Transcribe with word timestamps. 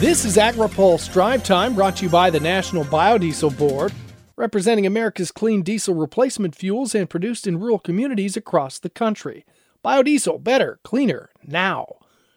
This 0.00 0.24
is 0.24 0.36
AgriPulse 0.36 1.12
Drive 1.12 1.42
Time 1.42 1.74
brought 1.74 1.96
to 1.96 2.04
you 2.04 2.08
by 2.08 2.30
the 2.30 2.38
National 2.38 2.84
Biodiesel 2.84 3.58
Board, 3.58 3.92
representing 4.36 4.86
America's 4.86 5.32
clean 5.32 5.62
diesel 5.62 5.92
replacement 5.92 6.54
fuels 6.54 6.94
and 6.94 7.10
produced 7.10 7.48
in 7.48 7.58
rural 7.58 7.80
communities 7.80 8.36
across 8.36 8.78
the 8.78 8.90
country. 8.90 9.44
Biodiesel, 9.84 10.44
better, 10.44 10.78
cleaner, 10.84 11.30
now. 11.44 11.96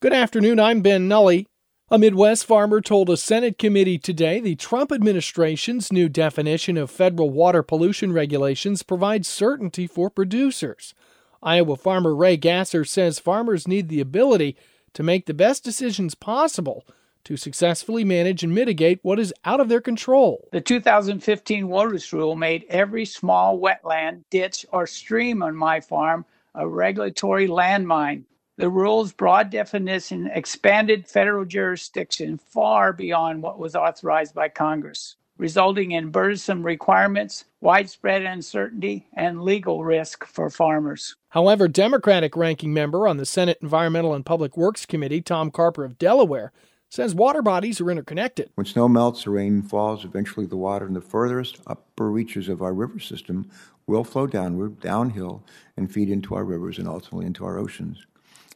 Good 0.00 0.14
afternoon, 0.14 0.58
I'm 0.58 0.80
Ben 0.80 1.08
Nuelle. 1.08 1.44
A 1.90 1.98
Midwest 1.98 2.46
farmer 2.46 2.80
told 2.80 3.10
a 3.10 3.18
Senate 3.18 3.58
committee 3.58 3.98
today 3.98 4.40
the 4.40 4.56
Trump 4.56 4.90
administration's 4.90 5.92
new 5.92 6.08
definition 6.08 6.78
of 6.78 6.90
federal 6.90 7.28
water 7.28 7.62
pollution 7.62 8.14
regulations 8.14 8.82
provides 8.82 9.28
certainty 9.28 9.86
for 9.86 10.08
producers. 10.08 10.94
Iowa 11.42 11.76
farmer 11.76 12.14
Ray 12.16 12.38
Gaesser 12.38 12.88
says 12.88 13.18
farmers 13.18 13.68
need 13.68 13.90
the 13.90 14.00
ability 14.00 14.56
to 14.94 15.02
make 15.02 15.26
the 15.26 15.34
best 15.34 15.62
decisions 15.62 16.14
possible 16.14 16.86
to 17.24 17.36
successfully 17.36 18.04
manage 18.04 18.42
and 18.42 18.54
mitigate 18.54 18.98
what 19.02 19.18
is 19.18 19.34
out 19.44 19.60
of 19.60 19.68
their 19.68 19.80
control. 19.80 20.48
The 20.52 20.60
2015 20.60 21.68
WOTUS 21.68 22.12
rule 22.12 22.36
made 22.36 22.64
every 22.68 23.04
small 23.04 23.58
wetland, 23.58 24.22
ditch, 24.30 24.66
or 24.72 24.86
stream 24.86 25.42
on 25.42 25.56
my 25.56 25.80
farm 25.80 26.24
a 26.54 26.68
regulatory 26.68 27.48
landmine. 27.48 28.24
The 28.58 28.68
rule's 28.68 29.12
broad 29.12 29.50
definition 29.50 30.30
expanded 30.32 31.08
federal 31.08 31.44
jurisdiction 31.44 32.38
far 32.38 32.92
beyond 32.92 33.42
what 33.42 33.58
was 33.58 33.74
authorized 33.74 34.34
by 34.34 34.50
Congress, 34.50 35.16
resulting 35.38 35.92
in 35.92 36.10
burdensome 36.10 36.62
requirements, 36.62 37.46
widespread 37.62 38.22
uncertainty, 38.22 39.08
and 39.14 39.42
legal 39.42 39.82
risk 39.82 40.26
for 40.26 40.50
farmers. 40.50 41.16
However, 41.30 41.66
Democratic 41.66 42.36
ranking 42.36 42.74
member 42.74 43.08
on 43.08 43.16
the 43.16 43.24
Senate 43.24 43.58
Environmental 43.62 44.12
and 44.12 44.26
Public 44.26 44.56
Works 44.56 44.84
Committee, 44.84 45.22
Tom 45.22 45.50
Carper 45.50 45.84
of 45.84 45.98
Delaware, 45.98 46.52
says 46.92 47.14
water 47.14 47.40
bodies 47.40 47.80
are 47.80 47.90
interconnected. 47.90 48.50
When 48.54 48.66
snow 48.66 48.86
melts 48.86 49.26
or 49.26 49.30
rain 49.30 49.62
falls, 49.62 50.04
eventually 50.04 50.44
the 50.44 50.58
water 50.58 50.86
in 50.86 50.92
the 50.92 51.00
furthest 51.00 51.58
upper 51.66 52.10
reaches 52.10 52.50
of 52.50 52.60
our 52.60 52.74
river 52.74 52.98
system 52.98 53.50
will 53.86 54.04
flow 54.04 54.26
downward, 54.26 54.78
downhill, 54.78 55.42
and 55.74 55.90
feed 55.90 56.10
into 56.10 56.34
our 56.34 56.44
rivers 56.44 56.78
and 56.78 56.86
ultimately 56.86 57.24
into 57.24 57.46
our 57.46 57.56
oceans. 57.56 58.04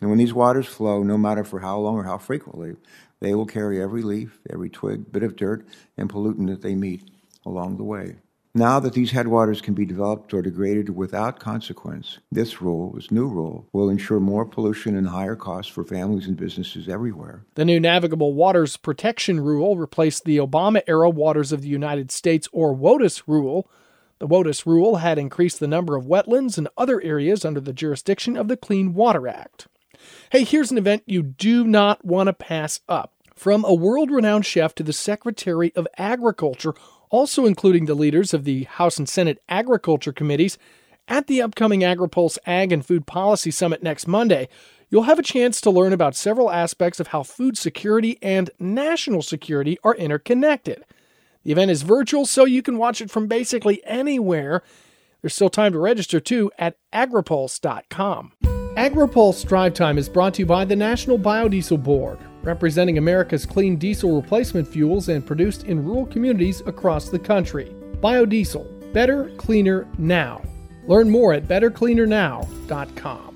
And 0.00 0.10
when 0.10 0.18
these 0.18 0.34
waters 0.34 0.66
flow, 0.66 1.04
no 1.04 1.16
matter 1.16 1.44
for 1.44 1.60
how 1.60 1.78
long 1.78 1.94
or 1.94 2.02
how 2.02 2.18
frequently, 2.18 2.74
they 3.20 3.36
will 3.36 3.46
carry 3.46 3.80
every 3.80 4.02
leaf, 4.02 4.40
every 4.50 4.68
twig, 4.68 5.12
bit 5.12 5.22
of 5.22 5.36
dirt, 5.36 5.64
and 5.96 6.10
pollutant 6.10 6.48
that 6.48 6.60
they 6.60 6.74
meet 6.74 7.08
along 7.46 7.76
the 7.76 7.84
way. 7.84 8.16
Now 8.56 8.78
that 8.78 8.92
these 8.92 9.10
headwaters 9.10 9.60
can 9.60 9.74
be 9.74 9.84
developed 9.84 10.32
or 10.32 10.40
degraded 10.40 10.94
without 10.94 11.40
consequence, 11.40 12.20
this 12.30 12.62
rule, 12.62 12.92
this 12.92 13.10
new 13.10 13.26
rule, 13.26 13.66
will 13.72 13.90
ensure 13.90 14.20
more 14.20 14.44
pollution 14.44 14.96
and 14.96 15.08
higher 15.08 15.34
costs 15.34 15.72
for 15.72 15.82
families 15.82 16.28
and 16.28 16.36
businesses 16.36 16.88
everywhere. 16.88 17.44
The 17.56 17.64
new 17.64 17.80
Navigable 17.80 18.32
Waters 18.32 18.76
Protection 18.76 19.40
Rule 19.40 19.76
replaced 19.76 20.24
the 20.24 20.36
Obama 20.36 20.82
era 20.86 21.10
Waters 21.10 21.50
of 21.50 21.62
the 21.62 21.68
United 21.68 22.12
States 22.12 22.48
or 22.52 22.72
WOTUS 22.72 23.24
rule. 23.26 23.68
The 24.20 24.28
WOTUS 24.28 24.64
rule 24.66 24.96
had 24.96 25.18
increased 25.18 25.58
the 25.58 25.66
number 25.66 25.96
of 25.96 26.04
wetlands 26.04 26.56
and 26.56 26.68
other 26.78 27.02
areas 27.02 27.44
under 27.44 27.60
the 27.60 27.72
jurisdiction 27.72 28.36
of 28.36 28.46
the 28.46 28.56
Clean 28.56 28.94
Water 28.94 29.26
Act. 29.26 29.66
Hey, 30.30 30.44
here's 30.44 30.70
an 30.70 30.78
event 30.78 31.02
you 31.06 31.24
do 31.24 31.64
not 31.64 32.04
want 32.04 32.28
to 32.28 32.32
pass 32.32 32.78
up. 32.88 33.14
From 33.34 33.64
a 33.64 33.74
world 33.74 34.12
renowned 34.12 34.46
chef 34.46 34.76
to 34.76 34.84
the 34.84 34.92
Secretary 34.92 35.72
of 35.74 35.88
Agriculture, 35.98 36.74
also 37.14 37.46
including 37.46 37.86
the 37.86 37.94
leaders 37.94 38.34
of 38.34 38.42
the 38.42 38.64
House 38.64 38.98
and 38.98 39.08
Senate 39.08 39.40
Agriculture 39.48 40.12
Committees. 40.12 40.58
At 41.06 41.28
the 41.28 41.40
upcoming 41.42 41.82
AgriPulse 41.82 42.38
Ag 42.44 42.72
and 42.72 42.84
Food 42.84 43.06
Policy 43.06 43.52
Summit 43.52 43.84
next 43.84 44.08
Monday, 44.08 44.48
you'll 44.90 45.04
have 45.04 45.20
a 45.20 45.22
chance 45.22 45.60
to 45.60 45.70
learn 45.70 45.92
about 45.92 46.16
several 46.16 46.50
aspects 46.50 46.98
of 46.98 47.08
how 47.08 47.22
food 47.22 47.56
security 47.56 48.18
and 48.20 48.50
national 48.58 49.22
security 49.22 49.78
are 49.84 49.94
interconnected. 49.94 50.84
The 51.44 51.52
event 51.52 51.70
is 51.70 51.82
virtual, 51.82 52.26
so 52.26 52.46
you 52.46 52.62
can 52.62 52.78
watch 52.78 53.00
it 53.00 53.12
from 53.12 53.28
basically 53.28 53.80
anywhere. 53.84 54.64
There's 55.22 55.36
still 55.36 55.50
time 55.50 55.70
to 55.70 55.78
register 55.78 56.18
too 56.18 56.50
at 56.58 56.76
agripulse.com. 56.92 58.32
AgriPulse 58.42 59.46
Drive 59.46 59.74
Time 59.74 59.98
is 59.98 60.08
brought 60.08 60.34
to 60.34 60.42
you 60.42 60.46
by 60.46 60.64
the 60.64 60.74
National 60.74 61.20
Biodiesel 61.20 61.80
Board 61.80 62.18
representing 62.44 62.98
America's 62.98 63.46
clean 63.46 63.76
diesel 63.76 64.20
replacement 64.20 64.68
fuels 64.68 65.08
and 65.08 65.26
produced 65.26 65.64
in 65.64 65.84
rural 65.84 66.06
communities 66.06 66.60
across 66.66 67.08
the 67.08 67.18
country. 67.18 67.74
Biodiesel, 68.00 68.92
better, 68.92 69.30
cleaner, 69.36 69.86
now. 69.98 70.42
Learn 70.86 71.10
more 71.10 71.32
at 71.32 71.48
bettercleanernow.com. 71.48 73.34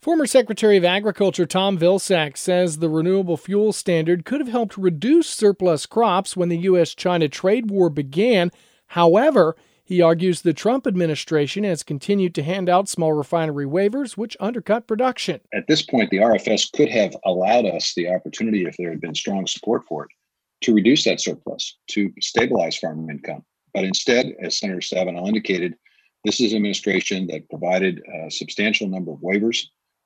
Former 0.00 0.26
Secretary 0.26 0.76
of 0.76 0.84
Agriculture 0.84 1.44
Tom 1.44 1.76
Vilsack 1.76 2.36
says 2.36 2.78
the 2.78 2.88
renewable 2.88 3.36
fuel 3.36 3.72
standard 3.72 4.24
could 4.24 4.40
have 4.40 4.48
helped 4.48 4.78
reduce 4.78 5.28
surplus 5.28 5.86
crops 5.86 6.36
when 6.36 6.48
the 6.48 6.58
U.S. 6.58 6.94
China 6.94 7.28
trade 7.28 7.70
war 7.70 7.90
began. 7.90 8.50
However, 8.86 9.54
he 9.88 10.02
argues 10.02 10.42
the 10.42 10.52
Trump 10.52 10.86
administration 10.86 11.64
has 11.64 11.82
continued 11.82 12.34
to 12.34 12.42
hand 12.42 12.68
out 12.68 12.90
small 12.90 13.14
refinery 13.14 13.64
waivers, 13.64 14.18
which 14.18 14.36
undercut 14.38 14.86
production. 14.86 15.40
At 15.54 15.66
this 15.66 15.80
point, 15.80 16.10
the 16.10 16.18
RFS 16.18 16.70
could 16.70 16.90
have 16.90 17.16
allowed 17.24 17.64
us 17.64 17.94
the 17.94 18.10
opportunity, 18.10 18.66
if 18.66 18.76
there 18.76 18.90
had 18.90 19.00
been 19.00 19.14
strong 19.14 19.46
support 19.46 19.84
for 19.88 20.04
it, 20.04 20.10
to 20.64 20.74
reduce 20.74 21.04
that 21.04 21.22
surplus, 21.22 21.78
to 21.92 22.12
stabilize 22.20 22.76
farm 22.76 23.08
income. 23.08 23.42
But 23.72 23.84
instead, 23.84 24.34
as 24.42 24.58
Senator 24.58 24.80
Stabenow 24.80 25.26
indicated, 25.26 25.74
this 26.22 26.38
is 26.38 26.52
an 26.52 26.56
administration 26.56 27.26
that 27.28 27.48
provided 27.48 28.02
a 28.26 28.30
substantial 28.30 28.88
number 28.88 29.12
of 29.12 29.20
waivers, 29.20 29.62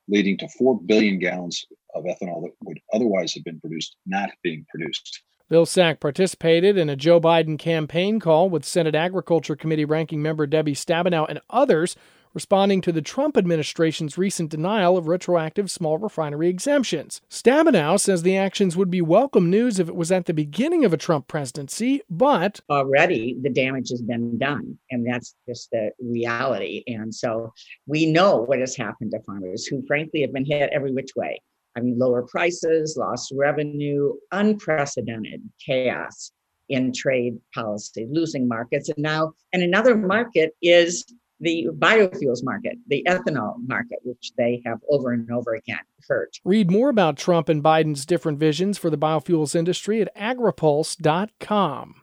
leading 0.06 0.38
to 0.38 0.49
4 0.49 0.81
billion 0.82 1.19
gallons 1.19 1.66
of 1.97 2.04
ethanol 2.04 2.43
that 2.43 2.53
would 2.62 2.78
otherwise 2.93 3.34
have 3.34 3.43
been 3.43 3.59
produced 3.59 3.97
not 4.06 4.31
being 4.44 4.64
produced. 4.70 5.25
Vilsack 5.52 6.00
participated 6.00 6.78
in 6.78 6.88
a 6.88 6.96
Joe 6.96 7.20
Biden 7.20 7.58
campaign 7.58 8.18
call 8.18 8.48
with 8.48 8.64
Senate 8.64 8.94
Agriculture 8.94 9.54
Committee 9.54 9.84
ranking 9.84 10.22
member 10.22 10.46
Debbie 10.46 10.72
Stabenow 10.72 11.26
and 11.28 11.42
others, 11.50 11.94
responding 12.32 12.80
to 12.80 12.90
the 12.90 13.02
Trump 13.02 13.36
administration's 13.36 14.16
recent 14.16 14.48
denial 14.48 14.96
of 14.96 15.08
retroactive 15.08 15.70
small 15.70 15.98
refinery 15.98 16.48
exemptions. 16.48 17.20
Stabenow 17.28 18.00
says 18.00 18.22
the 18.22 18.34
actions 18.34 18.78
would 18.78 18.90
be 18.90 19.02
welcome 19.02 19.50
news 19.50 19.78
if 19.78 19.90
it 19.90 19.94
was 19.94 20.10
at 20.10 20.24
the 20.24 20.32
beginning 20.32 20.86
of 20.86 20.94
a 20.94 20.96
Trump 20.96 21.28
presidency, 21.28 22.00
but 22.08 22.60
already 22.70 23.36
the 23.42 23.50
damage 23.50 23.90
has 23.90 24.00
been 24.00 24.38
done, 24.38 24.78
and 24.90 25.06
that's 25.06 25.34
just 25.46 25.70
the 25.70 25.90
reality. 26.00 26.82
And 26.86 27.14
so 27.14 27.52
we 27.84 28.10
know 28.10 28.38
what 28.38 28.60
has 28.60 28.74
happened 28.74 29.10
to 29.10 29.20
farmers 29.20 29.66
who, 29.66 29.84
frankly, 29.86 30.22
have 30.22 30.32
been 30.32 30.46
hit 30.46 30.70
every 30.72 30.92
which 30.92 31.10
way. 31.14 31.42
I 31.76 31.80
mean, 31.80 31.98
lower 31.98 32.22
prices, 32.22 32.96
lost 32.98 33.32
revenue, 33.34 34.14
unprecedented 34.30 35.42
chaos 35.64 36.32
in 36.68 36.92
trade 36.92 37.38
policy, 37.54 38.06
losing 38.10 38.48
markets. 38.48 38.88
And 38.88 38.98
now, 38.98 39.32
and 39.52 39.62
another 39.62 39.96
market 39.96 40.54
is 40.62 41.04
the 41.40 41.66
biofuels 41.76 42.42
market, 42.42 42.78
the 42.86 43.04
ethanol 43.08 43.56
market, 43.66 43.98
which 44.04 44.32
they 44.38 44.62
have 44.64 44.78
over 44.88 45.10
and 45.12 45.30
over 45.30 45.54
again 45.54 45.80
hurt. 46.08 46.38
Read 46.44 46.70
more 46.70 46.88
about 46.88 47.16
Trump 47.16 47.48
and 47.48 47.62
Biden's 47.62 48.06
different 48.06 48.38
visions 48.38 48.78
for 48.78 48.90
the 48.90 48.98
biofuels 48.98 49.54
industry 49.54 50.00
at 50.00 50.14
agripulse.com. 50.16 52.01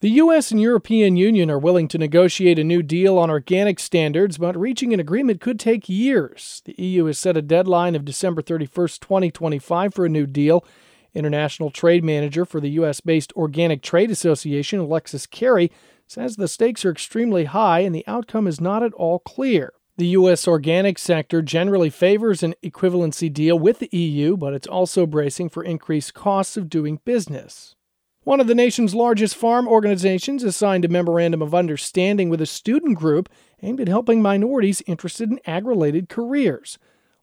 The 0.00 0.12
U.S. 0.12 0.50
and 0.50 0.58
European 0.58 1.18
Union 1.18 1.50
are 1.50 1.58
willing 1.58 1.86
to 1.88 1.98
negotiate 1.98 2.58
a 2.58 2.64
new 2.64 2.82
deal 2.82 3.18
on 3.18 3.28
organic 3.28 3.78
standards, 3.78 4.38
but 4.38 4.56
reaching 4.56 4.94
an 4.94 5.00
agreement 5.00 5.42
could 5.42 5.60
take 5.60 5.90
years. 5.90 6.62
The 6.64 6.74
EU 6.78 7.04
has 7.04 7.18
set 7.18 7.36
a 7.36 7.42
deadline 7.42 7.94
of 7.94 8.06
December 8.06 8.40
31, 8.40 8.72
2025 8.98 9.92
for 9.92 10.06
a 10.06 10.08
new 10.08 10.24
deal. 10.24 10.64
International 11.12 11.70
Trade 11.70 12.02
Manager 12.02 12.46
for 12.46 12.60
the 12.60 12.70
U.S. 12.70 13.00
based 13.00 13.30
Organic 13.34 13.82
Trade 13.82 14.10
Association, 14.10 14.78
Alexis 14.78 15.26
Carey, 15.26 15.70
says 16.06 16.36
the 16.36 16.48
stakes 16.48 16.82
are 16.86 16.90
extremely 16.90 17.44
high 17.44 17.80
and 17.80 17.94
the 17.94 18.06
outcome 18.06 18.46
is 18.46 18.58
not 18.58 18.82
at 18.82 18.94
all 18.94 19.18
clear. 19.18 19.74
The 19.98 20.06
U.S. 20.06 20.48
organic 20.48 20.98
sector 20.98 21.42
generally 21.42 21.90
favors 21.90 22.42
an 22.42 22.54
equivalency 22.62 23.30
deal 23.30 23.58
with 23.58 23.80
the 23.80 23.94
EU, 23.94 24.38
but 24.38 24.54
it's 24.54 24.66
also 24.66 25.04
bracing 25.04 25.50
for 25.50 25.62
increased 25.62 26.14
costs 26.14 26.56
of 26.56 26.70
doing 26.70 27.00
business. 27.04 27.76
One 28.22 28.38
of 28.38 28.46
the 28.46 28.54
nation's 28.54 28.94
largest 28.94 29.34
farm 29.34 29.66
organizations 29.66 30.42
has 30.42 30.54
signed 30.54 30.84
a 30.84 30.88
memorandum 30.88 31.40
of 31.40 31.54
understanding 31.54 32.28
with 32.28 32.42
a 32.42 32.46
student 32.46 32.98
group 32.98 33.30
aimed 33.62 33.80
at 33.80 33.88
helping 33.88 34.20
minorities 34.20 34.82
interested 34.86 35.30
in 35.30 35.40
ag 35.46 35.66
related 35.66 36.10
careers. 36.10 36.78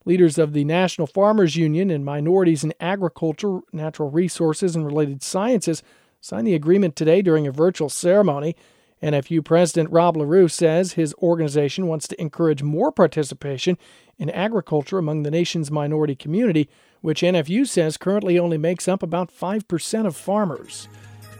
Leaders 0.05 0.39
of 0.39 0.53
the 0.53 0.63
National 0.63 1.05
Farmers 1.05 1.55
Union 1.55 1.91
and 1.91 2.03
minorities 2.03 2.63
in 2.63 2.73
agriculture, 2.79 3.59
natural 3.71 4.09
resources, 4.09 4.75
and 4.75 4.87
related 4.87 5.21
sciences 5.21 5.83
signed 6.19 6.47
the 6.47 6.55
agreement 6.55 6.95
today 6.95 7.21
during 7.21 7.45
a 7.45 7.51
virtual 7.51 7.89
ceremony. 7.89 8.55
NFU 9.03 9.45
President 9.45 9.91
Rob 9.91 10.17
Larew 10.17 10.49
says 10.49 10.93
his 10.93 11.13
organization 11.15 11.85
wants 11.85 12.07
to 12.07 12.19
encourage 12.19 12.63
more 12.63 12.91
participation 12.91 13.77
in 14.17 14.31
agriculture 14.31 14.97
among 14.97 15.21
the 15.21 15.29
nation's 15.29 15.69
minority 15.69 16.15
community 16.15 16.67
which 17.01 17.21
NFU 17.21 17.67
says 17.67 17.97
currently 17.97 18.37
only 18.37 18.57
makes 18.57 18.87
up 18.87 19.03
about 19.03 19.31
5% 19.31 20.05
of 20.05 20.15
farmers. 20.15 20.87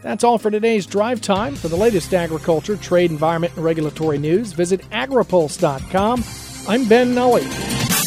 That's 0.01 0.23
all 0.23 0.37
for 0.37 0.51
today's 0.51 0.85
drive 0.85 1.21
time. 1.21 1.55
For 1.55 1.67
the 1.67 1.75
latest 1.75 2.13
agriculture, 2.13 2.77
trade, 2.77 3.11
environment, 3.11 3.55
and 3.55 3.63
regulatory 3.63 4.17
news, 4.17 4.53
visit 4.53 4.81
agripulse.com. 4.91 6.23
I'm 6.67 6.87
Ben 6.87 7.15
Nuelle. 7.15 8.06